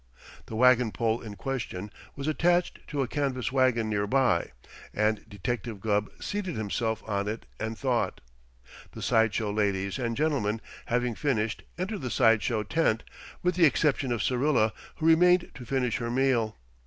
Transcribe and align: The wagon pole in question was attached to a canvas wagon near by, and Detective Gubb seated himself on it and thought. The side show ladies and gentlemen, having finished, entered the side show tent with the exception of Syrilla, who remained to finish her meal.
The 0.47 0.55
wagon 0.55 0.91
pole 0.91 1.21
in 1.21 1.35
question 1.35 1.91
was 2.15 2.27
attached 2.27 2.79
to 2.87 3.03
a 3.03 3.07
canvas 3.07 3.51
wagon 3.51 3.87
near 3.87 4.07
by, 4.07 4.49
and 4.95 5.23
Detective 5.29 5.79
Gubb 5.79 6.09
seated 6.19 6.55
himself 6.55 7.03
on 7.07 7.27
it 7.27 7.45
and 7.59 7.77
thought. 7.77 8.19
The 8.93 9.03
side 9.03 9.31
show 9.31 9.51
ladies 9.51 9.99
and 9.99 10.17
gentlemen, 10.17 10.59
having 10.87 11.13
finished, 11.13 11.61
entered 11.77 12.01
the 12.01 12.09
side 12.09 12.41
show 12.41 12.63
tent 12.63 13.03
with 13.43 13.53
the 13.53 13.65
exception 13.65 14.11
of 14.11 14.23
Syrilla, 14.23 14.73
who 14.95 15.05
remained 15.05 15.51
to 15.53 15.65
finish 15.67 15.97
her 15.97 16.09
meal. 16.09 16.57